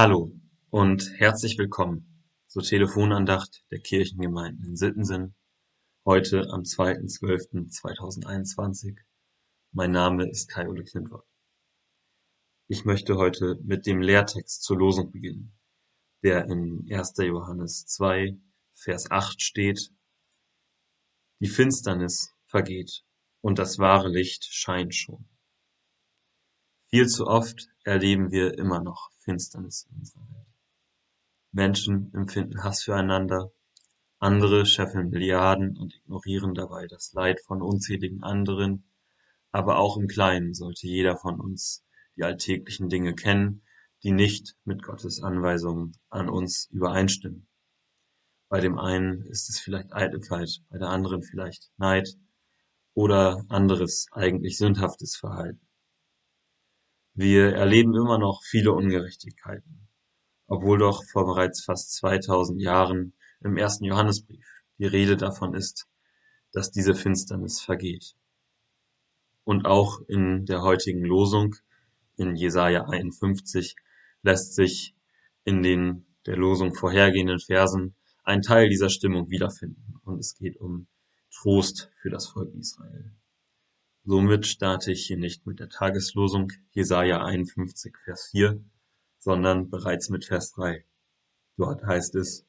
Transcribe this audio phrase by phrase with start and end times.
[0.00, 0.30] Hallo
[0.70, 5.34] und herzlich willkommen zur Telefonandacht der Kirchengemeinden in Sittensen,
[6.04, 8.96] heute am 2.12.2021.
[9.72, 11.26] Mein Name ist Kai-Ole Klintwort.
[12.68, 15.58] Ich möchte heute mit dem Lehrtext zur Losung beginnen,
[16.22, 17.14] der in 1.
[17.16, 18.38] Johannes 2,
[18.74, 19.90] Vers 8 steht.
[21.40, 23.02] Die Finsternis vergeht
[23.40, 25.28] und das wahre Licht scheint schon.
[26.88, 30.46] Viel zu oft erleben wir immer noch Finsternis in unserer Welt.
[31.52, 33.50] Menschen empfinden Hass füreinander,
[34.18, 38.84] andere scheffeln Milliarden und ignorieren dabei das Leid von unzähligen anderen,
[39.52, 41.82] aber auch im Kleinen sollte jeder von uns
[42.16, 43.62] die alltäglichen Dinge kennen,
[44.02, 47.48] die nicht mit Gottes Anweisungen an uns übereinstimmen.
[48.50, 52.16] Bei dem einen ist es vielleicht Eitelkeit, bei der anderen vielleicht Neid
[52.92, 55.67] oder anderes eigentlich sündhaftes Verhalten.
[57.20, 59.88] Wir erleben immer noch viele Ungerechtigkeiten,
[60.46, 64.46] obwohl doch vor bereits fast 2000 Jahren im ersten Johannesbrief
[64.78, 65.88] die Rede davon ist,
[66.52, 68.14] dass diese Finsternis vergeht.
[69.42, 71.56] Und auch in der heutigen Losung
[72.14, 73.74] in Jesaja 51
[74.22, 74.94] lässt sich
[75.42, 79.96] in den der Losung vorhergehenden Versen ein Teil dieser Stimmung wiederfinden.
[80.04, 80.86] Und es geht um
[81.32, 83.12] Trost für das Volk Israel.
[84.10, 88.58] Somit starte ich hier nicht mit der Tageslosung Jesaja 51, Vers 4,
[89.18, 90.82] sondern bereits mit Vers 3.
[91.58, 92.46] Dort heißt es,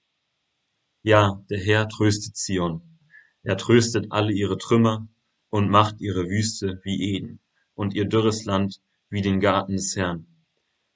[1.04, 2.98] Ja, der Herr tröstet Zion.
[3.44, 5.10] Er tröstet alle ihre Trümmer
[5.50, 7.42] und macht ihre Wüste wie Eden
[7.74, 10.28] und ihr dürres Land wie den Garten des Herrn,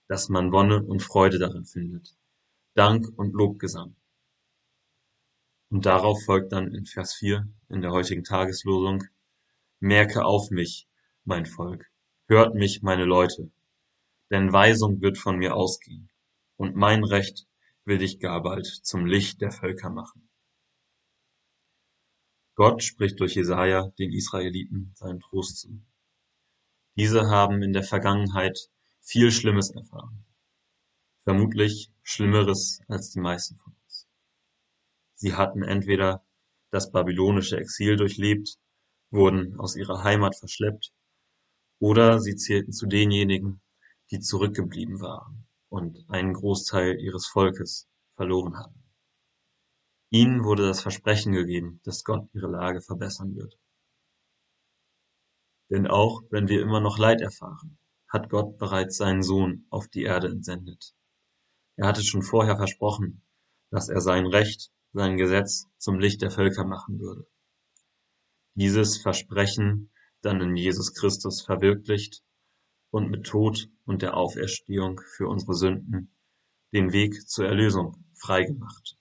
[0.08, 2.16] dass man Wonne und Freude darin findet,
[2.74, 3.98] Dank und Lobgesang.
[5.70, 9.04] Und darauf folgt dann in Vers 4 in der heutigen Tageslosung,
[9.86, 10.88] Merke auf mich,
[11.26, 11.92] mein Volk,
[12.28, 13.52] hört mich, meine Leute,
[14.32, 16.10] denn Weisung wird von mir ausgehen,
[16.56, 17.50] und mein Recht
[17.84, 20.30] will ich gar bald zum Licht der Völker machen.
[22.56, 25.82] Gott spricht durch Jesaja den Israeliten seinen Trost zu.
[26.96, 28.58] Diese haben in der Vergangenheit
[29.02, 30.24] viel Schlimmes erfahren.
[31.24, 34.08] Vermutlich Schlimmeres als die meisten von uns.
[35.16, 36.26] Sie hatten entweder
[36.70, 38.58] das babylonische Exil durchlebt
[39.14, 40.92] wurden aus ihrer Heimat verschleppt,
[41.80, 43.62] oder sie zählten zu denjenigen,
[44.12, 48.84] die zurückgeblieben waren und einen Großteil ihres Volkes verloren hatten.
[50.10, 53.58] Ihnen wurde das Versprechen gegeben, dass Gott ihre Lage verbessern wird.
[55.70, 60.04] Denn auch wenn wir immer noch Leid erfahren, hat Gott bereits seinen Sohn auf die
[60.04, 60.94] Erde entsendet.
[61.76, 63.24] Er hatte schon vorher versprochen,
[63.72, 67.28] dass er sein Recht, sein Gesetz zum Licht der Völker machen würde
[68.56, 69.92] dieses Versprechen
[70.22, 72.24] dann in Jesus Christus verwirklicht
[72.92, 76.16] und mit Tod und der Auferstehung für unsere Sünden
[76.72, 78.98] den Weg zur Erlösung freigemacht.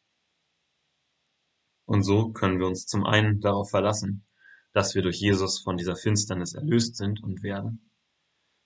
[1.84, 4.24] Und so können wir uns zum einen darauf verlassen,
[4.72, 7.90] dass wir durch Jesus von dieser Finsternis erlöst sind und werden.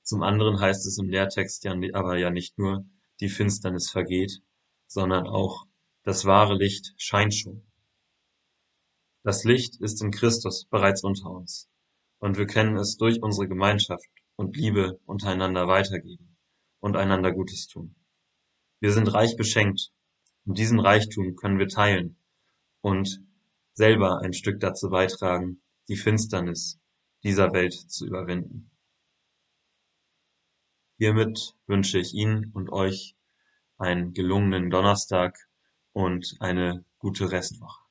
[0.03, 2.87] Zum anderen heißt es im Lehrtext ja aber ja nicht nur,
[3.21, 4.41] die Finsternis vergeht,
[4.87, 5.67] sondern auch,
[6.05, 7.67] das wahre Licht scheint schon.
[9.27, 11.69] Das Licht ist in Christus bereits unter uns,
[12.21, 14.07] und wir können es durch unsere Gemeinschaft
[14.37, 16.37] und Liebe untereinander weitergeben
[16.79, 17.97] und einander Gutes tun.
[18.79, 19.91] Wir sind reich beschenkt,
[20.45, 22.17] und diesen Reichtum können wir teilen
[22.83, 23.21] und
[23.73, 26.79] selber ein Stück dazu beitragen, die Finsternis
[27.25, 28.71] dieser Welt zu überwinden.
[30.99, 33.17] Hiermit wünsche ich Ihnen und euch
[33.77, 35.37] einen gelungenen Donnerstag
[35.91, 37.86] und eine gute Restwoche.